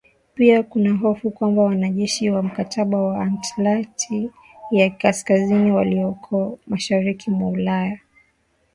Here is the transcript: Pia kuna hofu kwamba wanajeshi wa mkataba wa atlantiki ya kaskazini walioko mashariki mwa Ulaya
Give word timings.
Pia 0.35 0.63
kuna 0.63 0.93
hofu 0.93 1.31
kwamba 1.31 1.63
wanajeshi 1.63 2.29
wa 2.29 2.43
mkataba 2.43 3.01
wa 3.03 3.23
atlantiki 3.25 4.31
ya 4.71 4.89
kaskazini 4.89 5.71
walioko 5.71 6.59
mashariki 6.67 7.29
mwa 7.31 7.49
Ulaya 7.49 7.99